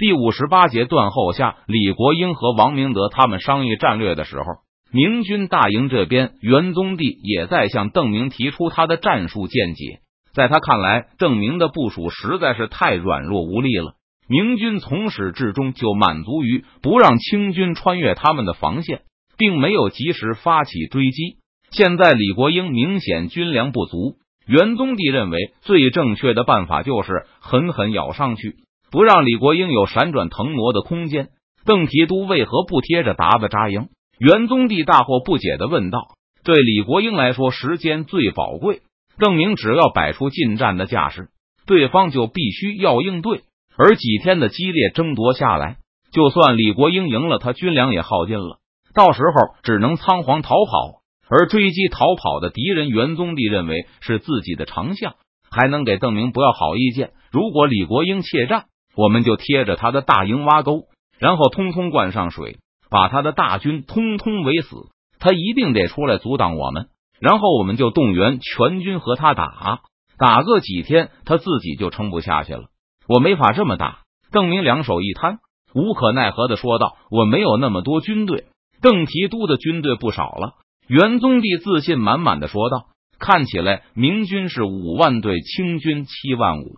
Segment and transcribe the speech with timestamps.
[0.00, 4.44] 第五十八节断后下，李国英和王明德他们商议战略的时候，
[4.90, 10.00] 明军大营这边，元宗帝也在向邓明提出他的战术见解。
[10.32, 13.92] 在他看来，邓明的部署实在是太软弱无力了。
[14.26, 19.02] 明军从始至终就满足于不让清军穿越他们的防线，
[19.36, 21.36] 并没有及时发起追击。
[21.72, 28.54] 现在李国英明显军粮不足，元宗帝认为最正确的办法就是狠狠咬上去。
[28.90, 31.28] 不让李国英有闪转腾挪的空间。
[31.64, 33.88] 邓提督为何不贴着达子扎营？
[34.18, 36.08] 元宗帝大惑不解的问道。
[36.42, 38.80] 对李国英来说，时间最宝贵。
[39.18, 41.28] 邓明只要摆出近战的架势，
[41.66, 43.42] 对方就必须要应对。
[43.76, 45.76] 而几天的激烈争夺下来，
[46.12, 48.58] 就算李国英赢了，他军粮也耗尽了，
[48.94, 51.00] 到时候只能仓皇逃跑。
[51.28, 55.14] 而追击逃跑的敌人，元宗帝认为是自己的长项，
[55.48, 57.10] 还能给邓明不要好意见。
[57.30, 60.84] 如果李国英怯战，我们就贴着他的大营挖沟，
[61.18, 62.58] 然后通通灌上水，
[62.90, 64.76] 把他的大军通通围死。
[65.18, 66.88] 他一定得出来阻挡我们，
[67.20, 69.80] 然后我们就动员全军和他打。
[70.18, 72.64] 打个几天，他自己就撑不下去了。
[73.06, 74.00] 我没法这么打。
[74.32, 75.38] 邓明两手一摊，
[75.74, 78.44] 无可奈何的说道：“我没有那么多军队。”
[78.80, 80.54] 邓提督的军队不少了。
[80.86, 82.86] 元宗帝自信满满的说道
[83.18, 86.76] ：“看起来明军是五万对清军七万五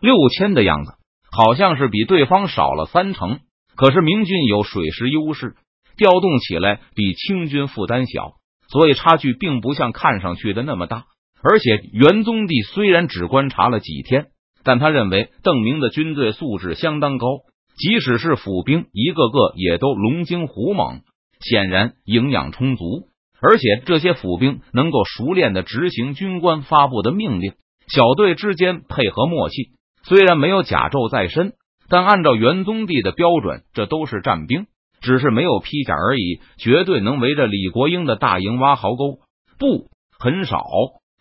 [0.00, 0.92] 六千的样子。”
[1.30, 3.40] 好像是比对方少了三成，
[3.76, 5.54] 可是明军有水师优势，
[5.96, 8.32] 调动起来比清军负担小，
[8.68, 11.04] 所以差距并不像看上去的那么大。
[11.42, 14.26] 而且元宗帝虽然只观察了几天，
[14.64, 17.26] 但他认为邓明的军队素质相当高，
[17.76, 21.02] 即使是府兵，一个个也都龙精虎猛，
[21.40, 22.84] 显然营养充足。
[23.40, 27.52] 而且这些府兵能够熟练的执行军官发布的命令，
[27.86, 29.77] 小队之间配合默契。
[30.04, 31.52] 虽然没有甲胄在身，
[31.88, 34.66] 但按照元宗帝的标准，这都是战兵，
[35.00, 36.40] 只是没有披甲而已。
[36.58, 39.18] 绝对能围着李国英的大营挖壕沟。
[39.58, 39.88] 不，
[40.18, 40.64] 很少。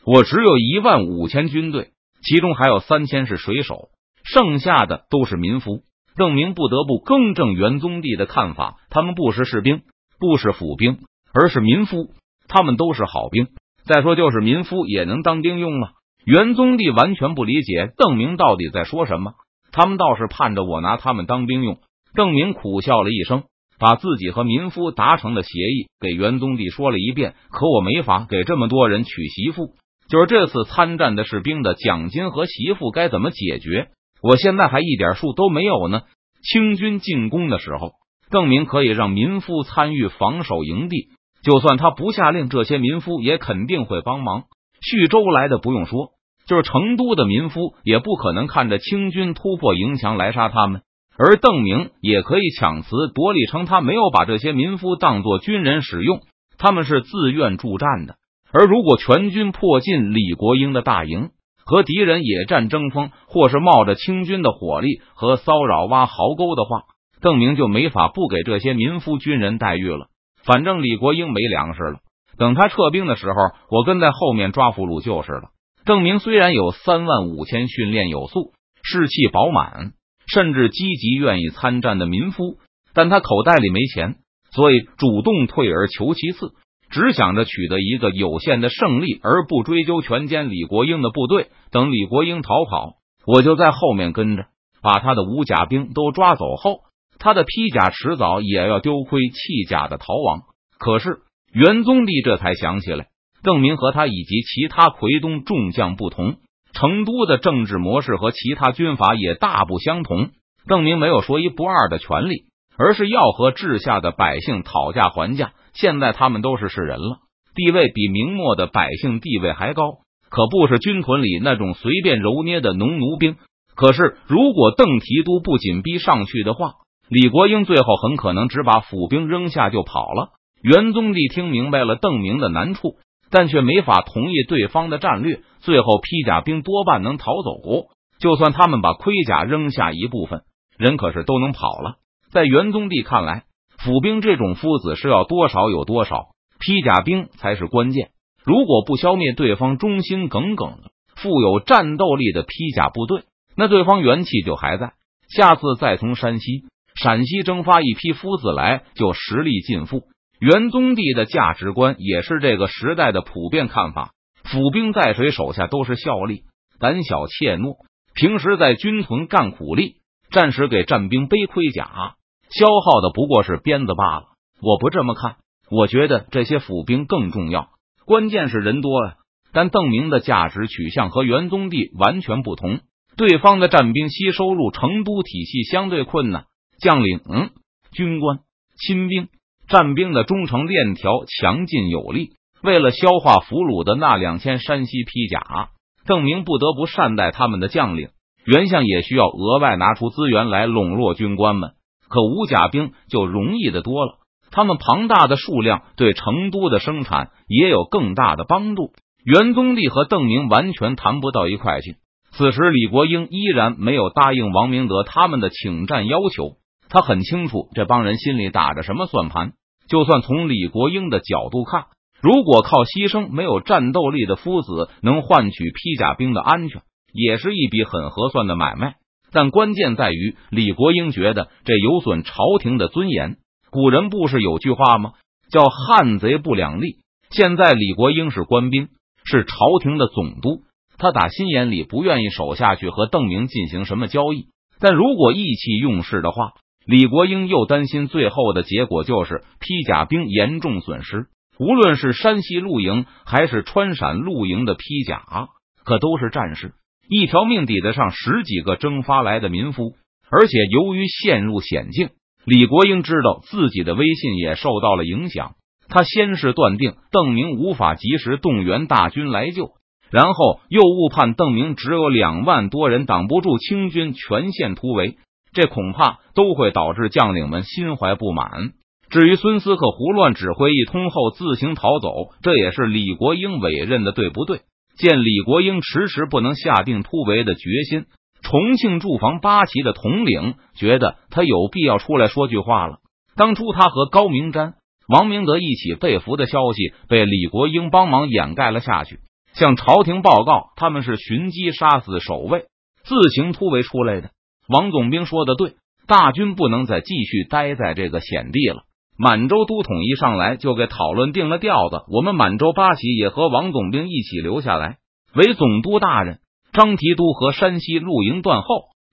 [0.06, 1.90] 我只有一万五千军队，
[2.24, 3.90] 其中还有三千是水手，
[4.24, 5.82] 剩下的都是民夫。
[6.16, 9.82] 邓明不得不更正元宗帝的看法，他们不是士兵，
[10.20, 11.00] 不是府兵，
[11.34, 12.12] 而是民夫。
[12.48, 13.48] 他们都是好兵。
[13.86, 15.90] 再说，就是民夫也能当兵用吗？
[16.28, 19.36] 元宗帝完全不理解邓明到底在说什么，
[19.72, 21.78] 他们倒是盼着我拿他们当兵用。
[22.16, 23.44] 邓明苦笑了一声，
[23.80, 27.36] 把自己和民夫达成的协议给元宗帝说了一遍。
[27.50, 29.76] 可我没法给这么多人娶媳妇，
[30.10, 33.88] 就是这次参战的士兵的奖金和媳妇该怎么解决？
[34.22, 36.02] 我现在还一点数都没有呢。
[36.44, 37.94] 清军进攻的时候，
[38.30, 41.08] 邓明可以让民夫参与防守营地，
[41.42, 44.44] 就算他不下令，这些民夫也肯定会帮忙。
[44.82, 46.17] 徐州来的不用说。
[46.48, 50.82] 就是成都的民夫也不可能看着清军突破营墙来杀他们，
[51.18, 56.22] 而邓明也可以强词夺理称他没有把这些民夫当做军人使用，
[56.58, 58.16] 他们是自愿助战的。
[58.54, 61.32] 而如果全军迫近李国英的大营，
[61.66, 66.84] 和敌人野战争锋，或是冒着清军的火力和骚扰挖壕沟的话，
[67.20, 70.08] 邓明就没法不给这些民夫军人待遇了。
[70.46, 72.00] 反正李国英没粮食了，
[72.38, 73.34] 等他撤兵的时候，
[73.70, 75.50] 我跟在后面抓俘虏就是了。
[75.88, 78.52] 邓明虽然有三万五千训练有素、
[78.84, 79.94] 士气饱满，
[80.28, 82.58] 甚至积极愿意参战的民夫，
[82.94, 84.16] 但他口袋里没钱，
[84.52, 86.52] 所以主动退而求其次，
[86.90, 91.48] 只想着取得一个有限的胜利，而不追究全歼李国英的部队。
[91.72, 94.48] 等李国英逃跑，我就在后面跟着，
[94.82, 96.82] 把他的五甲兵都抓走后，
[97.18, 100.42] 他的披甲迟早也要丢盔弃甲的逃亡。
[100.78, 101.20] 可是
[101.54, 103.08] 元宗帝这才想起来。
[103.44, 106.38] 邓明和他以及其他奎东众将不同，
[106.74, 110.30] 成都的政治模式和其他军阀也大不相同。
[110.68, 112.44] 邓明没有说一不二的权利，
[112.78, 115.54] 而是要和治下的百姓讨价还价。
[115.74, 117.20] 现在他们都是士人了，
[117.56, 119.84] 地位比明末的百姓地位还高，
[120.30, 123.36] 可不是军屯里那种随便揉捏的农奴兵。
[123.76, 126.74] 可是，如果邓提督不紧逼上去的话，
[127.08, 130.30] 李国英最后很可能只把府兵扔下就跑了。
[130.62, 132.96] 元宗帝听明白了邓明的难处。
[133.30, 137.88] 但却没法同意对方的战略，最后披甲兵多半能逃走。
[138.20, 140.42] 就算他们把盔甲扔下一部分，
[140.78, 141.98] 人可是都能跑了。
[142.32, 143.44] 在元宗帝看来，
[143.78, 146.30] 府兵这种夫子是要多少有多少，
[146.60, 148.10] 披甲兵才是关键。
[148.44, 150.80] 如果不消灭对方忠心耿耿、
[151.16, 153.24] 富有战斗力的披甲部队，
[153.56, 154.94] 那对方元气就还在。
[155.30, 156.64] 下次再从山西、
[156.96, 160.04] 陕西征发一批夫子来，就实力尽复。
[160.40, 164.12] 元宗帝的价值观也是这个时代的普遍看法：
[164.44, 166.44] 府兵在谁手下都是效力，
[166.80, 167.78] 胆小怯懦，
[168.14, 169.96] 平时在军屯干苦力，
[170.30, 172.16] 战时给战兵背盔甲，
[172.50, 174.26] 消耗的不过是鞭子罢了。
[174.62, 175.38] 我不这么看，
[175.72, 177.70] 我觉得这些府兵更重要。
[178.06, 179.16] 关键是人多呀。
[179.54, 182.82] 但邓明的价值取向和元宗帝完全不同。
[183.16, 186.46] 对方的战兵吸收入成都体系相对困难，
[186.80, 187.50] 将领、嗯
[187.92, 188.40] 军官、
[188.78, 189.30] 亲兵、
[189.70, 192.32] 战兵的忠诚链条强劲有力。
[192.64, 195.70] 为了消化俘虏的那两千山西披甲，
[196.06, 198.10] 邓明不得不善待他们的将领。
[198.46, 201.72] 袁相也需要额外拿出资源来笼络军官们。
[202.10, 204.20] 可武甲兵就容易的多了，
[204.50, 208.94] 他们庞大的数量对成都的生产也有更大的帮助。
[209.26, 211.98] 元宗帝和邓明完全谈不到一块去。
[212.32, 216.54] 此时，李国英依然没有答应王明德他们的请战要求。
[216.90, 219.54] 他很清楚这帮人心里打着什么算盘。
[219.88, 221.86] 就算从李国英的角度看，
[222.22, 226.82] 如果靠牺牲没有战斗力的夫子能换取披甲兵的安全，
[227.14, 228.96] 也是一笔很合算的买卖。
[229.32, 233.38] 但关键在于，李国英觉得这有损朝廷的尊严。
[233.72, 235.14] 古人不是有句话吗？
[235.52, 236.98] 叫“汉贼不两立”。
[237.32, 238.90] 现在李国英是官兵。
[239.30, 240.62] 是朝廷的总督，
[240.98, 244.46] 他打心眼里不愿意手下去和邓明进行什么交易。
[244.80, 246.54] 但如果意气用事的话，
[246.88, 251.26] 李国英又担心最后的结果就是披甲兵严重损失。
[251.60, 255.50] 无论是山西露营还是川陕露营的披甲，
[255.84, 256.74] 可都是战士，
[257.10, 259.96] 一条命抵得上十几个征发来的民夫。
[260.30, 262.10] 而且由于陷入险境，
[262.46, 265.56] 李国英知道自己的威信也受到了影响。
[265.90, 269.72] 他先是断定邓明无法及时动员大军来救，
[270.10, 275.18] 然后又误判邓明只有两万多人挡不住清军全线突围，
[275.58, 278.74] 这恐怕都会导致将领们心怀不满。
[279.10, 284.62] 至于孙思克胡乱指挥一通后自行逃走，这也是李国英委任的，对不对？
[285.00, 288.06] 见李国英迟迟不能下定突围的决心，
[288.44, 292.98] 重庆驻防八旗的统领觉得他有必要出来说句话了。
[293.36, 294.74] 当初他和高明瞻。
[295.10, 299.20] 王明德一起被俘的消息被李国英帮忙掩盖了下去，
[299.54, 302.66] 向朝廷报告他们是寻机杀死守卫，
[303.06, 304.32] 自行突围出来的。
[304.68, 305.74] 王总兵说的对，
[306.08, 308.84] 大军不能再继续待在这个险地了。
[309.18, 314.98] 满洲都统一上来就给讨论定了调子，我们满洲八旗也和王总兵一起留下来
[315.34, 316.40] 为总督大人。
[316.74, 318.68] 张提督和山西陆营断后，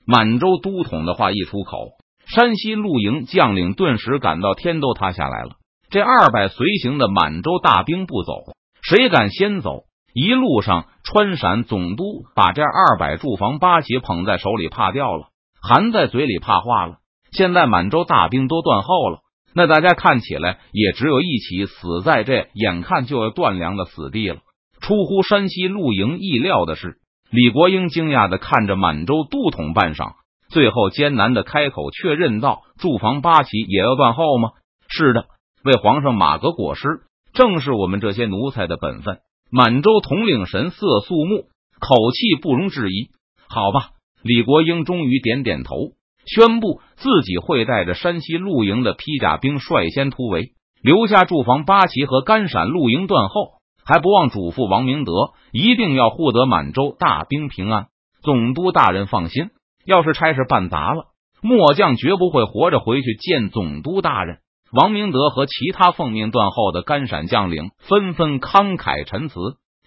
[0.04, 1.92] 满洲都统的话一出口，
[2.26, 5.52] 山西陆营将领顿时感到天都塌下来了。
[5.88, 8.52] 这二百随行的满洲大兵不走，
[8.82, 9.84] 谁敢先走？
[10.12, 12.04] 一路上，川陕总督
[12.34, 15.28] 把这二百驻防八旗捧在手里，怕掉了；
[15.66, 16.96] 含在嘴里，怕化了。
[17.32, 19.20] 现在满洲大兵都断后了，
[19.54, 24.40] 那大家看起来也只有一起死在这眼看就要断粮的死地了。
[24.80, 26.98] 出乎山西陆营意料的是，
[27.30, 30.12] 李国英惊讶的看着满洲都统半晌，
[30.50, 34.50] 最后艰难的开口确认道：“驻防八旗也要断后吗
[34.86, 35.24] ？”“是的。”
[35.64, 37.00] 为皇上马革裹尸，
[37.32, 39.20] 正是我们这些奴才的本分。
[39.50, 41.46] 满洲统领神色肃穆，
[41.80, 43.08] 口气不容置疑。
[43.48, 43.90] 好吧，
[44.24, 45.76] 李国英终于点点头，
[46.24, 53.62] 宣布自己会带着山西陆营的披甲兵率先突围，留下驻防八旗和甘陕陆营断后。
[53.86, 55.12] 还不忘嘱咐王明德，
[55.52, 57.88] 一定要护得满洲大兵平安。
[58.22, 59.50] 总督大人放心，
[59.84, 61.08] 要是差事办砸了，
[61.42, 64.38] 末将绝不会活着回去见总督大人。
[64.72, 69.34] 王明德和其他奉命断后的甘陕将领纷纷慷慨陈词，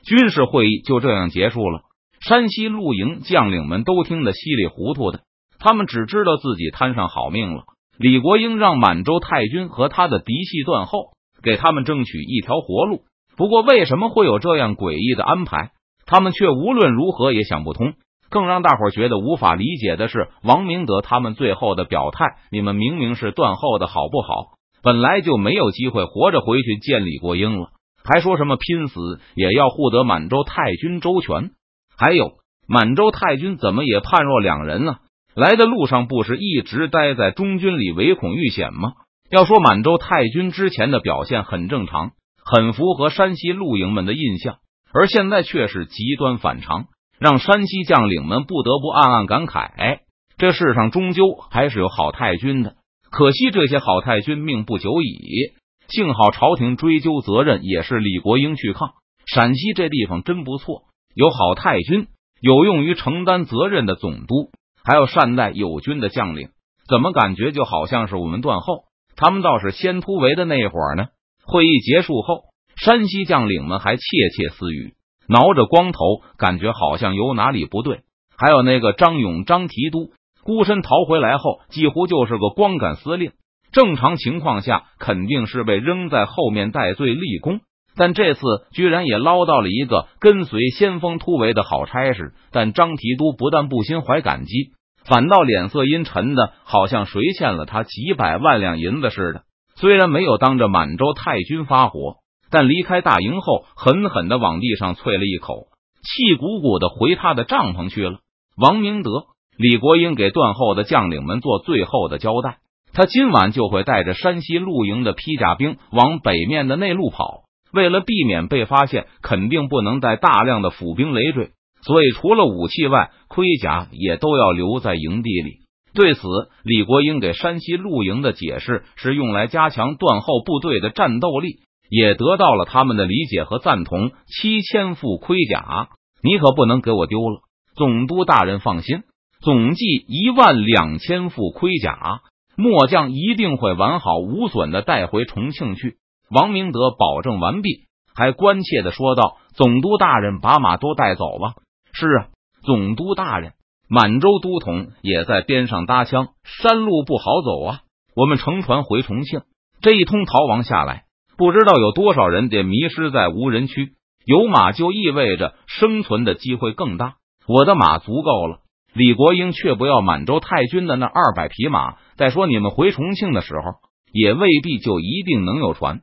[0.05, 1.81] 军事会议就这样结束了。
[2.19, 5.21] 山西陆营将领们都听得稀里糊涂的，
[5.59, 7.63] 他们只知道自己摊上好命了。
[7.97, 13.01] 李国英让满洲太君和他的嫡系断后，给他们争取一条活路。
[13.35, 15.71] 不过，为什么会有这样诡异的安排？
[16.05, 17.93] 他们却无论如何也想不通。
[18.29, 24.57] 更让大伙觉得无法理解的是，王明德他们最后的表态：你们明明是断后的，好不好？
[24.83, 27.69] 本来就没有机会活着回去见李国英了，
[28.03, 31.51] 还说什么拼死也要护得满洲太君周全？
[31.97, 32.37] 还有
[32.67, 34.97] 满洲太君怎么也判若两人呢？
[35.35, 38.93] 来的路上不是一直待在中军里唯恐遇险吗？
[39.29, 42.11] 要说满洲太君之前的表现很正常，
[42.43, 44.57] 很符合山西陆营们的印象，
[44.93, 46.85] 而现在却是极端反常，
[47.19, 49.99] 让山西将领们不得不暗暗感慨：
[50.37, 52.75] 这世上终究还是有好太君的。
[53.09, 55.53] 可惜这些好太君命不久矣。
[55.87, 58.89] 幸好朝廷追究责任也是李国英去抗。
[59.25, 60.83] 陕西这地方真不错，
[61.17, 62.05] 有好太君，
[62.39, 64.51] 有用于承担责任的总督，
[64.83, 66.49] 还有善待友军的将领。
[66.87, 68.83] 怎么感觉就好像是我们断后，
[69.15, 71.05] 他们倒是先突围的那会儿呢？
[71.43, 72.43] 会议结束后，
[72.75, 74.03] 山西将领们还窃
[74.35, 74.93] 窃私语，
[75.27, 75.99] 挠着光头，
[76.37, 78.01] 感觉好像有哪里不对。
[78.37, 80.11] 还有那个张勇、张提督。
[80.43, 83.31] 孤身逃回来后，几乎就是个光杆司令。
[83.71, 87.59] 正常情况下，肯定是被扔在后面戴罪立功。
[87.97, 92.33] 但这次居然也捞到了一个跟随先锋突围的好差事。
[92.51, 94.71] 但张提督不但不心怀感激，
[95.03, 99.41] 反倒脸色阴沉的，好像谁欠了他几百万两银子似的。
[99.75, 102.17] 虽然没有当着满洲太君发火，
[102.49, 105.67] 但离开大营后，狠狠的往地上啐了一口，
[106.03, 108.19] 气鼓鼓的回他的帐篷去了。
[108.55, 109.09] 王明德、
[109.57, 112.57] 李国英给断后的将领们做最后的交代。
[112.93, 117.46] 他今晚就会带着山西露营的披甲兵往北面的内陆跑。
[117.71, 125.59] 为了避免被发现，肯定不能带大量的府兵累赘，所以除了武器外，盔甲也都要留在营地里。
[125.93, 126.21] 对此，
[126.63, 131.59] 李国英给山西露营的解释是用来加强断后部队的战斗力，
[131.89, 134.11] 也得到了他们的理解和赞同。
[134.27, 135.89] 七千副盔甲，
[136.21, 137.41] 你可不能给我丢了。
[137.75, 139.03] 总督大人放心，
[139.41, 142.21] 总计一万两千副盔甲。
[142.59, 145.97] 末将一定会完好无损的带回重庆去。
[146.29, 151.53] 王明德保证完毕，还关切的说道：“总督大人，把马都带走吧。”
[151.93, 152.27] 是啊，
[152.63, 153.53] 总督大人。
[153.89, 157.79] 满洲都统也在边上搭腔：“山路不好走啊，
[158.15, 159.43] 我们乘船回重庆，
[159.81, 161.05] 这一通逃亡下来，
[161.37, 163.93] 不知道有多少人得迷失在无人区。
[164.25, 167.15] 有马就意味着生存的机会更大。
[167.47, 168.59] 我的马足够了。”
[168.93, 171.95] 李国英却不要满洲太君的那二百匹马。
[172.15, 173.75] 再说，你们回重庆的时候，
[174.11, 176.01] 也未必就一定能有船。